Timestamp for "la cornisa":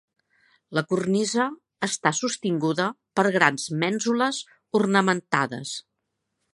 0.77-1.45